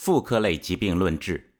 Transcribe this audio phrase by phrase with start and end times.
[0.00, 1.54] 妇科类疾病论治。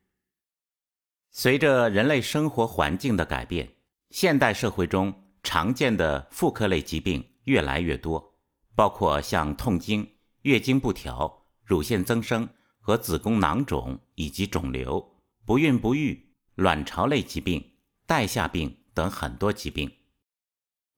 [1.28, 3.68] 随着人类生活环境的改变，
[4.10, 8.38] 现代社会中常见的妇科类疾病越来越多，
[8.76, 10.08] 包括像痛经、
[10.42, 12.48] 月经不调、乳腺增生
[12.78, 17.72] 和子宫囊肿以及肿瘤、不孕不育、卵巢类疾病、
[18.06, 19.90] 带下病等很多疾病。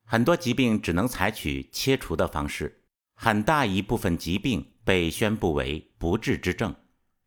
[0.05, 2.85] 很多疾病只能采取切除的方式，
[3.15, 6.77] 很大一部分疾病被宣布为不治之症。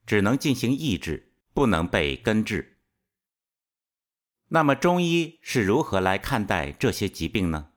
[0.05, 2.79] 只能进行抑制，不能被根治。
[4.50, 7.69] 那么中医是如何来看待这些疾病呢？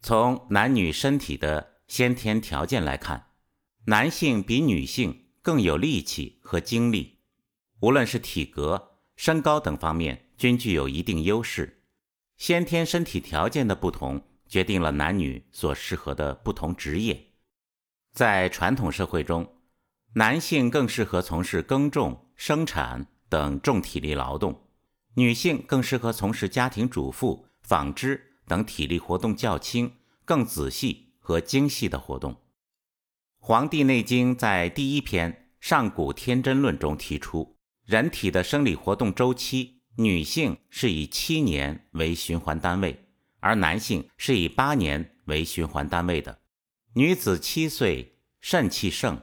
[0.00, 3.30] 从男女身体的先天条件来看，
[3.86, 7.20] 男性比女性更有力气和精力，
[7.80, 11.84] 无论是体格、身高等方面均具有一定优势。
[12.36, 17.32] 先天身体条件的不同，决定了男女所适合的不同职业。
[18.12, 19.55] 在传统社会中，
[20.18, 24.62] 男性更适合从事耕种、生产等重体力劳动，
[25.12, 29.92] 女性更适合从事家庭主妇、纺织等体力活动较轻、
[30.24, 32.32] 更仔细和精细的活动。
[33.40, 43.04] 《黄帝内经》在第一篇《上古天真论》中提出，人体的生理活动周期，女性是以七年为循环单位，
[43.40, 46.38] 而男性是以八年为循环单位的。
[46.94, 49.20] 女子七岁，肾气盛。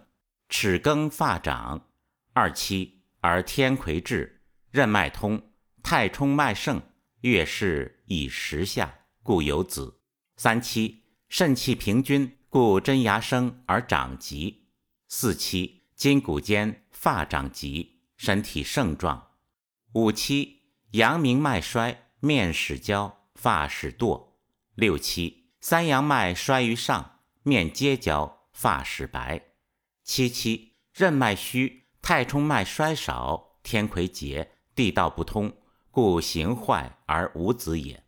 [0.55, 1.89] 齿更发长，
[2.33, 5.51] 二七而天癸至，任脉通，
[5.81, 6.79] 太冲脉盛，
[7.21, 10.01] 月事以时下，故有子。
[10.37, 14.67] 三七肾气平均，故真牙生而长疾。
[15.07, 19.31] 四七筋骨间发长疾，身体盛壮。
[19.93, 24.33] 五七阳明脉衰，面始焦，发始堕。
[24.75, 29.52] 六七三阳脉衰于上，面皆焦，发始白。
[30.03, 35.55] 七七任脉虚，太冲脉衰少，天癸竭，地道不通，
[35.89, 38.03] 故形坏而无子也。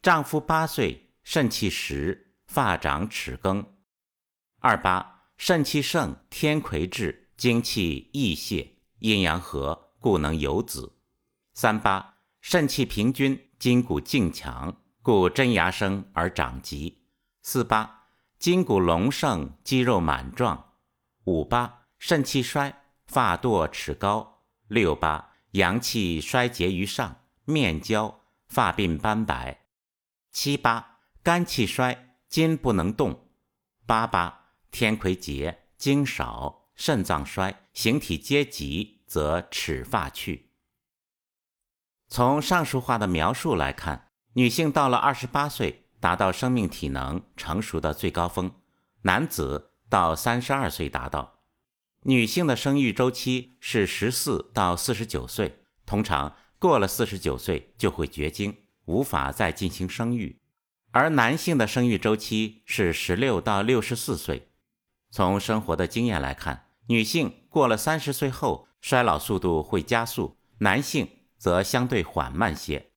[0.00, 3.74] 丈夫八岁，肾气实，发长齿更。
[4.60, 10.96] 二八肾气盛，天癸至，精气溢泄，阴阳和，故能有子。
[11.52, 17.04] 三八肾气平均，筋骨劲强，故真牙生而长疾。
[17.42, 18.05] 四八。
[18.38, 20.74] 筋骨隆盛，肌肉满壮。
[21.24, 24.44] 五八肾气衰，发堕齿高。
[24.68, 29.66] 六八阳气衰竭于上，面焦，发鬓斑白。
[30.30, 33.28] 七八肝气衰，筋不能动。
[33.86, 40.50] 八八天癸竭，精少，肾脏衰，形体皆急，则齿发去。
[42.08, 45.85] 从上述话的描述来看，女性到了二十八岁。
[46.06, 48.52] 达到生命体能成熟的最高峰，
[49.02, 51.40] 男子到三十二岁达到。
[52.02, 60.40] 女性的生育周期是十四到四十九岁，通常过了四十九岁就会绝经，无法再进行生育。
[60.92, 64.52] 而男性的生育周期是十六到六十四岁。
[65.10, 72.92] 从生活的经验来看，女性过了三十岁后，衰老速度会加速，男性则相对缓慢些。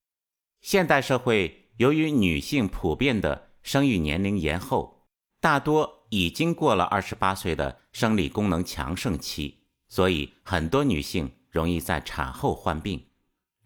[0.61, 1.58] 现代社会。
[1.79, 5.07] 由于女性普遍的生育年龄延后，
[5.39, 13.05] 大多已经过了二十八岁的生理功能强盛期，所以很多女性容易在产后患病。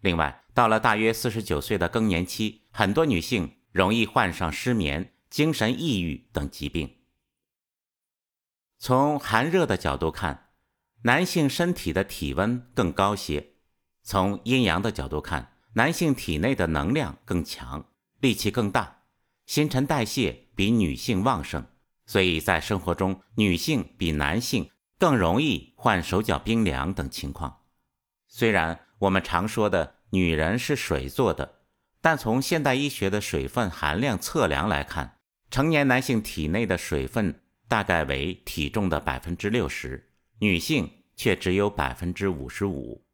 [0.00, 6.94] 另外，到了大约四十九岁的更年期，很多女性容易患上失眠、精神抑郁等疾病。
[8.78, 10.50] 从寒热的角度看，
[11.02, 13.54] 男性身体的体温更高些；
[14.04, 17.84] 从阴阳的角度看，男性体内的能量更强。
[18.24, 19.02] 力气更大，
[19.44, 21.62] 新陈代谢比女性旺盛，
[22.06, 27.64] 所以在生活中，女性比男性更容易患手脚冰凉等情况。
[28.26, 31.56] 虽然我们常说的女人是水做的，
[32.00, 35.18] 但从现代医学的水分含量测量来看，
[35.50, 43.04] 成年男性体内的水分大概为体重的百分之六十，女性却只有百分之五十五。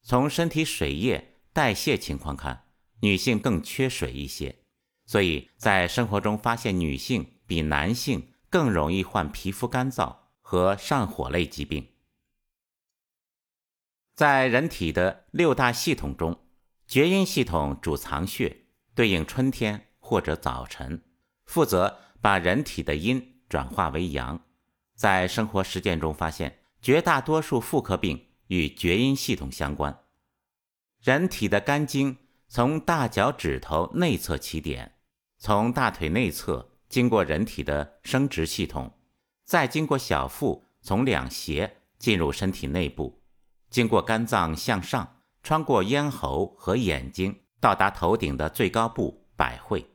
[0.00, 2.66] 从身体水液代谢情况看，
[3.00, 4.58] 女性更缺水一些。
[5.10, 11.88] 所以在生活中发现，女性比男性更容易患皮肤干燥和上火类疾病。
[14.14, 16.38] 在人体的六大系统中，
[16.86, 21.02] 厥阴系统主藏血，对应春天或者早晨，
[21.44, 24.40] 负责把人体的阴转化为阳。
[24.94, 30.04] 在生活实践中发现，绝大多数妇科病与厥阴系统相关。
[31.02, 32.16] 人体的肝经
[32.46, 34.98] 从大脚趾头内侧起点。
[35.42, 38.92] 从大腿内侧经过人体的生殖系统，
[39.46, 43.22] 再经过小腹，从两胁进入身体内部，
[43.70, 49.86] 经过肝脏向上，穿过咽喉和眼睛，到达头顶的最高部百会。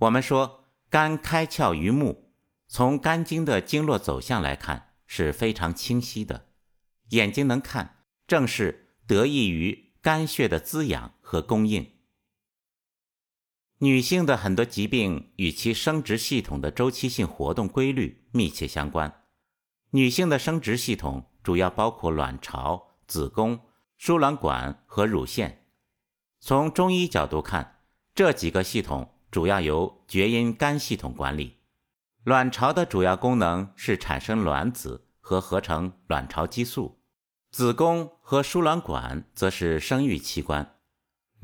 [0.00, 2.32] 我们说肝开窍于目，
[2.66, 6.48] 从肝经的经络走向来看是非常清晰的。
[7.10, 11.93] 眼睛能看，正是得益于肝血的滋养和供应。
[13.84, 19.20] 女性的很多疾病与其生殖系统的周期性活动规律密切相关。
[19.90, 23.60] 女性的生殖系统主要包括卵巢、子宫、
[23.98, 25.66] 输卵管和乳腺。
[26.40, 27.80] 从中医角度看，
[28.14, 31.58] 这几个系统主要由厥阴肝系统管理。
[32.22, 37.02] 卵巢的主要功能是产生卵子和合成卵巢激素，
[37.50, 40.73] 子宫和输卵管则是生育器官。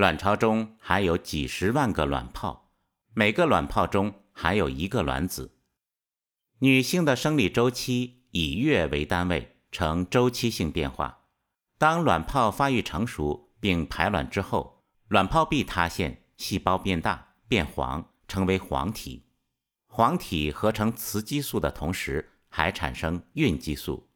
[0.00, 2.70] 卵巢中含有几十万个卵泡，
[3.12, 5.58] 每个卵泡中含有一个卵子。
[6.60, 8.24] 女性的生理周期。
[8.30, 11.24] 以月为单位，呈周期性变化。
[11.76, 19.26] 当卵泡发育成熟并排卵之后，卵泡壁塌陷，细胞变大变黄，成为黄体。
[19.86, 24.08] 黄体合成雌激素的同时，还产生孕激素。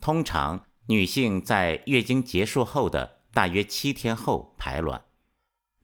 [0.00, 5.04] 通常，女性在月经结束后的大约七天后排卵。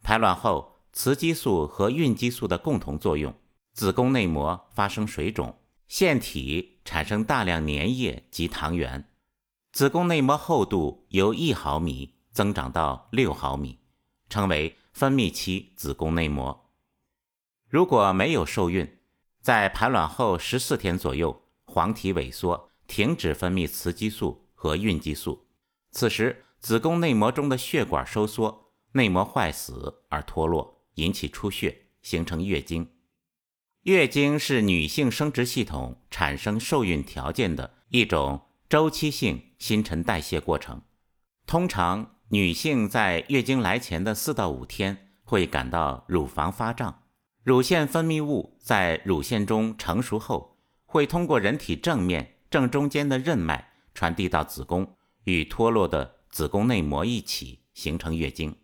[0.05, 3.35] 排卵后，雌激素和孕激素的共同作用，
[3.73, 5.59] 子宫内膜发生水肿。
[5.89, 9.09] 腺体产生大量粘液及糖原，
[9.73, 13.79] 子宫内膜厚度由一毫米增长到六毫米，
[14.29, 16.71] 称为分泌期子宫内膜。
[17.71, 18.99] 如果没有受孕，
[19.41, 25.47] 在排卵后十四天左右，黄体萎缩，停止分泌雌激素和孕激素，
[25.91, 28.64] 此时子宫内膜中的血管收缩，
[28.97, 32.89] 内膜坏死而脱落，引起出血，形成月经。
[33.83, 40.81] 月经是女性生殖系统产生受孕条件的一种周期性新陈代谢过程。
[41.45, 47.03] 通常，女性在月经来前的四到五天会感到乳房发胀，
[47.43, 50.57] 乳腺分泌物在乳腺中成熟后，
[50.87, 58.57] 会通过人体正面正中间的任脉传递到子宫，与脱落的子宫内膜一起形成月经。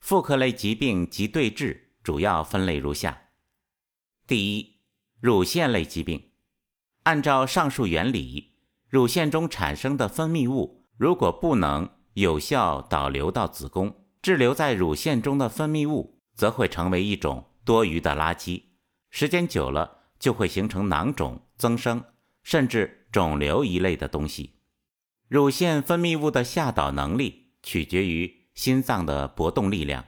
[0.00, 3.28] 妇科类疾病及对治主要分类如下。
[4.26, 4.80] 第一，
[5.20, 6.30] 乳腺类疾病，
[7.02, 8.54] 按照上述原理，
[8.88, 18.64] 乳腺中产生的分泌物如果不能有效导流到子宫，滞留在乳腺中的分泌物则会成为一种多余的垃圾，
[19.10, 22.02] 时间久了就会形成囊肿增生，
[22.42, 24.56] 甚至肿瘤一类的东西。
[25.28, 30.04] 乳腺分泌物的下导能力取决于心脏的搏动力量，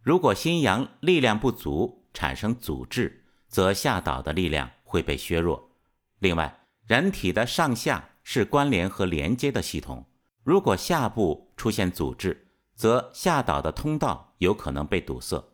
[0.00, 3.24] 如果心阳力量不足，产生阻滞。
[3.48, 5.72] 则下导的力量会被削弱。
[6.20, 10.06] 另外，人体的上下是关联和连接的系统，
[10.44, 12.46] 如果下部出现阻滞，
[12.76, 15.44] 则下导的通道有可能被堵塞。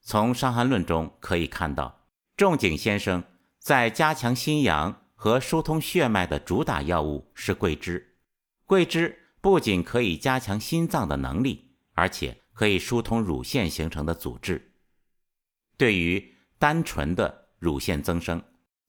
[0.00, 3.22] 从《伤寒论》中可以看到，仲景先生
[3.58, 8.16] 在加强心阳和疏通血脉的主打药物是桂枝。
[8.64, 11.63] 桂枝不仅可以加强心脏的能力，
[11.94, 14.72] 而且可以疏通乳腺形成的阻滞。
[15.76, 18.42] 对于单纯的乳腺增生，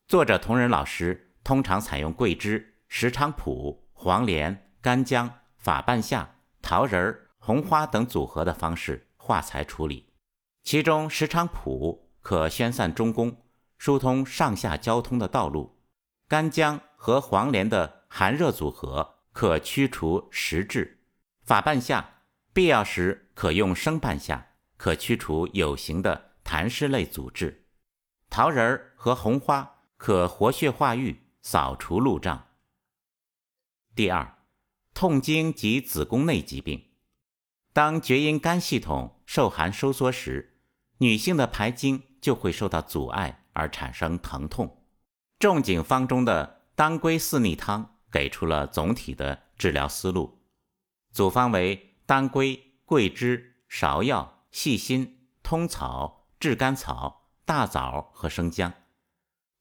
[0.08, 10.12] 作者同仁老师通常采用桂枝、石菖蒲、黄连、干姜、法半夏、桃仁、红花等组合的方式化裁处理。
[10.64, 13.44] 其中，石菖蒲可宣散中宫，
[13.78, 15.78] 疏通上下交通的道路；
[16.28, 20.98] 干姜和黄连的寒热组合可驱除实滞；
[21.44, 22.15] 法半夏
[22.56, 27.66] 必要时可用生半夏，可驱除有形的痰湿类阻滞。
[28.30, 32.48] 桃仁和红花可活血化瘀、扫除路障。
[33.94, 34.38] 第二，
[34.94, 36.82] 痛经及子宫内疾病。
[37.74, 40.58] 当厥阴肝系统受寒收缩时，
[41.00, 44.86] 女性的排经就会受到阻碍而产生疼痛。
[45.40, 50.40] 仲景方中的当归四逆汤给出了总体的治疗思路，
[51.12, 57.24] 组方为当归、桂枝、芍药、细辛、通草、炙甘草。
[57.48, 58.74] 大枣和生姜，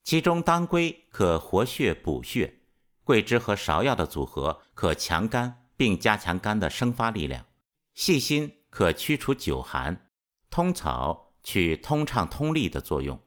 [0.05, 2.61] 其中当归可活血补血，
[3.05, 7.45] 桂枝和芍药的组合可强肝并加强肝的生发力量，
[7.93, 10.09] 细心可驱除久寒，
[10.49, 13.21] 通草取通畅通利的作用。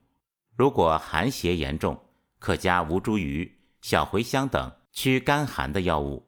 [0.55, 2.03] 如果寒邪严重，
[2.39, 6.27] 可加吴茱萸、小茴香等驱肝寒的药物；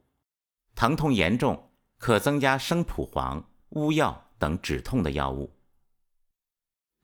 [0.76, 1.69] 疼痛严重，
[2.00, 5.56] 可增加生蒲黄、乌药等止痛的药物。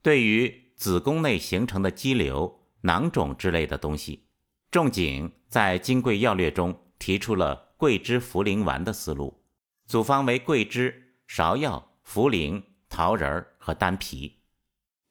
[0.02, 4.28] 对于子宫内形成的肌瘤、囊肿之类的东西，
[4.72, 9.44] 仲景在《金匮要略》中提出了桂枝茯苓丸的思路，
[9.86, 14.40] 组方为桂枝、芍药、茯苓、桃仁和丹皮。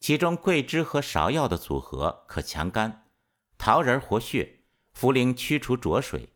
[0.00, 3.06] 其中桂枝和芍药的组合可强肝，
[3.58, 4.60] 桃仁活血，
[4.94, 6.28] 茯苓驱除浊水，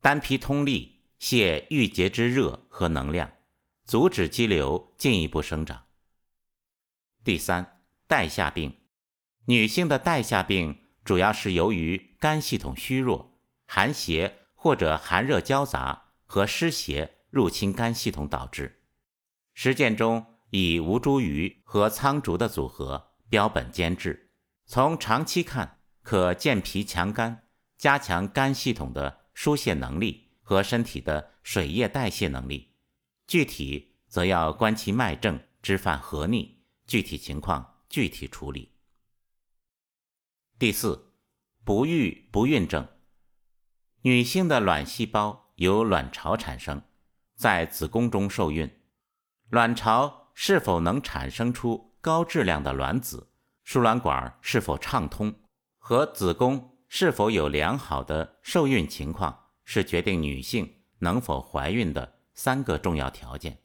[0.00, 3.30] 丹皮通利，泄郁结之热和能量，
[3.84, 5.84] 阻止肌瘤进一步生长。
[7.22, 8.78] 第三，带下病，
[9.44, 18.80] 女性的带下病主要是由于肝系统虚弱、寒邪或者寒热交杂和湿邪入侵肝系统导致。
[19.52, 24.30] 实践中以吴茱萸和苍术的组合标本兼治，
[24.64, 27.46] 从长期看可健脾强肝，
[27.76, 32.74] 加强肝系统的疏泄能力和身体的水液代谢能力。
[33.28, 36.64] 具体则要观其脉证，之犯何逆。
[36.88, 38.72] 具体情况具体处理。
[40.58, 41.12] 第四，
[41.64, 42.88] 不育不孕症。
[44.02, 46.82] 女性的卵细胞由卵巢产生，
[47.36, 48.68] 在子宫中受孕。
[49.50, 53.30] 卵巢是否能产生出高质量的卵子，
[53.62, 55.32] 输卵管是否畅通，
[55.78, 63.56] 和子宫是否有良好的受孕情况，是决定女性能否怀孕的三个重要条件。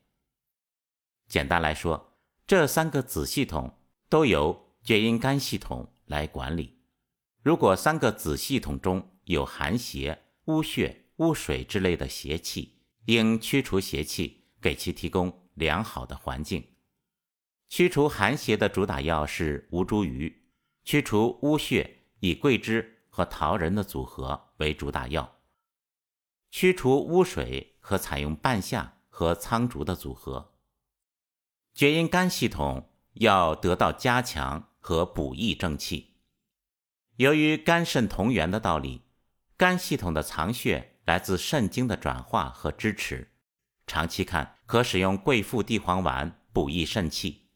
[1.28, 2.12] 简单来说。
[2.48, 6.78] 这三个子系统都由厥阴肝系统来管理。
[7.42, 16.64] 如果三个子系统中有寒邪、污血、污水之类的邪气，应驱除邪气，给其提供良好的环境。
[17.68, 20.32] 驱除寒邪的主打药是吴茱萸，
[20.84, 25.35] 驱除污血以桂枝和桃仁的组合为主打药，
[26.58, 30.54] 驱除污水可采用半夏和苍术的组合。
[31.74, 36.16] 厥阴肝系统要得到加强和补益正气。
[37.18, 39.02] 由于肝肾同源的道理，
[39.58, 43.34] 肝系统的藏血来自肾精的转化和支持。
[43.86, 47.50] 长期看，可使用桂附地黄丸补益肾气。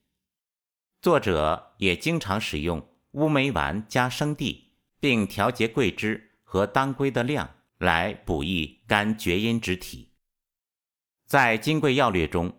[1.02, 10.14] 作者也经常使用乌梅丸加生地，并调节桂枝和当归的量来补益肝厥阴之体。
[11.26, 12.56] 在《金匮要略》中。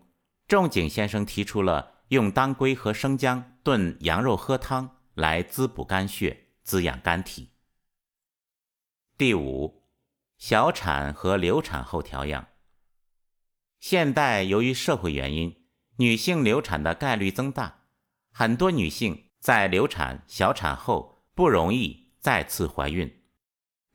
[0.48, 7.50] 仲景先生提出了用当归和生姜炖羊肉喝汤来滋补肝血、滋养肝体。
[9.16, 9.84] 第五，
[10.38, 12.48] 小产和流产后调养。
[13.78, 17.84] 现代由于社会原因，女性流产的概率增大，
[18.32, 23.19] 很多女性在流产、小产后不容易再次怀孕。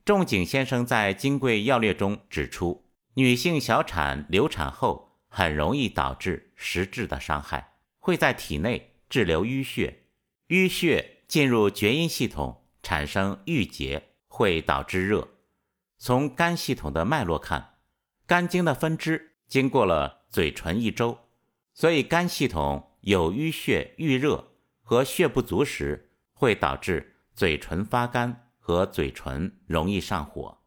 [0.06, 2.84] 仲景先生在《金匮要略》中指出，
[3.14, 5.04] 女性小产、流产后。
[5.28, 10.04] 很容易导致实质的伤害，会在体内滞留淤血，
[10.48, 15.28] 淤血进入厥阴系统，产生郁结，会导致热。
[15.98, 17.74] 从肝系统的脉络看，
[18.26, 21.18] 肝经的分支经过了嘴唇一周，
[21.74, 30.58] 所以肝系统有淤血、郁热和血不足时，会导致嘴唇发干和嘴唇容易上火。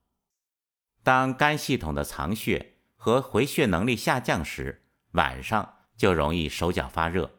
[1.04, 2.78] 当肝系统的藏血。
[3.02, 7.32] 和回血能力下降时，晚上就容易手脚发热，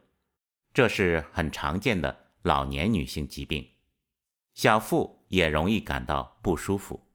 [0.73, 3.69] 这是很常见的老年女性疾病。
[4.55, 7.11] 小腹也容易感到不舒服。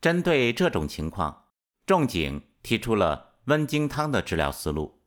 [0.00, 1.50] 针对这种情况，
[1.86, 5.00] 仲景提出了温经汤的治疗思路。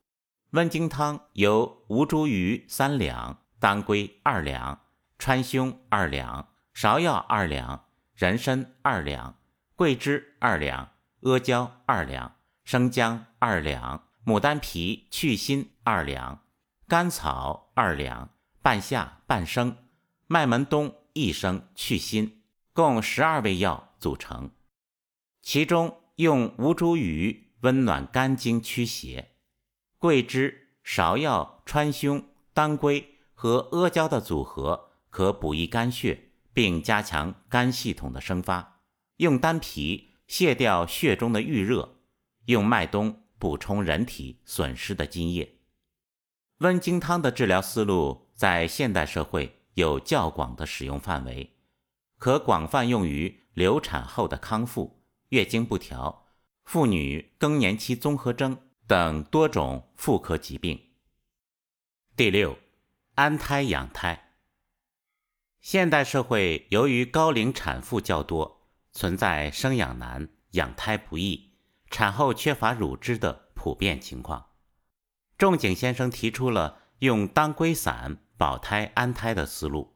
[0.52, 4.86] 温经汤由吴茱萸三两、当归二两、
[5.20, 7.86] 川芎二两、芍药二两、
[8.16, 9.38] 人参二两、
[9.76, 10.92] 桂枝二两。
[11.24, 16.44] 阿胶二两，生姜二两，牡丹皮去心二两，
[16.88, 18.32] 甘草二两，
[18.64, 19.78] 半夏半升，
[20.26, 22.42] 麦门冬一升去心，
[22.74, 24.50] 共十二味药组成。
[25.44, 29.36] 其中用吴茱萸温暖肝经驱邪，
[30.00, 38.82] 桂枝、芍药、川芎、当归和阿胶的组合可补益肝血，并加强肝系统的生发。
[39.18, 40.10] 用丹皮。
[40.32, 41.98] 卸掉血中的郁热，
[42.46, 45.58] 用麦冬补充人体损失的津液。
[46.60, 51.58] 温经汤的治疗思路在现代社会有较广的使用范围，
[52.18, 56.28] 可广泛用于流产后的康复、月经不调、
[56.64, 60.80] 妇女更年期综合征等多种妇科疾病。
[62.16, 62.58] 第六，
[63.16, 64.31] 安胎养胎。
[65.62, 68.62] 现代社会由于高龄产妇较多。
[68.94, 71.54] 存在生养难、养胎不易、
[71.90, 74.48] 产后缺乏乳汁的普遍情况。
[75.38, 79.96] 仲景先生提出了用当归散保胎安胎的思路。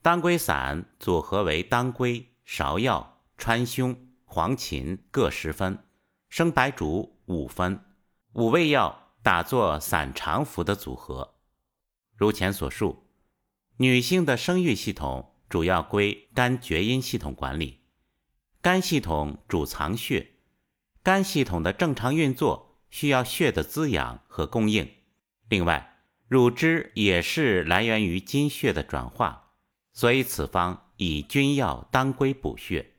[0.00, 3.94] 当归散组合为当归、芍药、川芎、
[4.24, 5.84] 黄芩各十分，
[6.30, 7.84] 生白术五分，
[8.32, 11.34] 五味药打作散常服的组合。
[12.16, 13.07] 如前所述，
[13.80, 17.78] 女性的生育系统主要归肝厥阴系统管理，
[18.60, 20.32] 肝系统主藏血，
[21.04, 24.90] 肝系统的正常运作需要血的滋养和供应。
[25.48, 29.52] 另外，乳汁也是来源于精血的转化，
[29.92, 32.94] 所以此方以君药当归补血，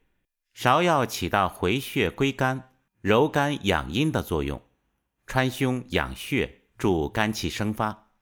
[0.55, 2.71] 芍药起到回血归肝、
[3.01, 4.61] 柔肝养阴的作用，
[5.27, 8.13] 川芎养血助肝气生发。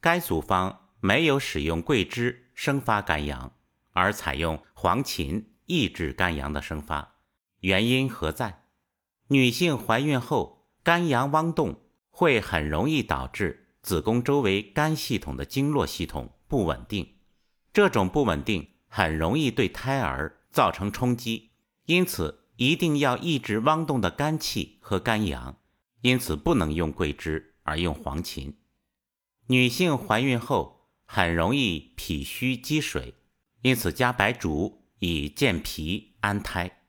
[0.00, 3.52] 该组方没有使用桂枝生发肝阳，
[3.92, 7.16] 而采用黄芩抑制肝阳的生发，
[7.60, 8.62] 原因何在？
[9.28, 13.66] 女性怀孕后肝阳汪动，会很容易导致。
[13.82, 17.16] 子宫周围肝系统的经络系统不稳定，
[17.70, 21.50] 这种不稳定很容易对胎儿造成冲击，
[21.84, 25.58] 因此一定要抑制汪动的肝气和肝阳，
[26.00, 28.54] 因此不能用桂枝，而用黄芩。
[29.48, 30.73] 女性怀孕后
[31.04, 33.14] 很容易脾虚积水，
[33.62, 36.83] 因此加白术以健脾安胎。